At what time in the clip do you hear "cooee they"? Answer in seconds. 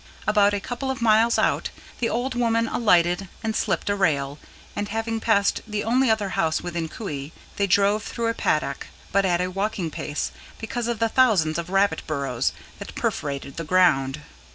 6.89-7.67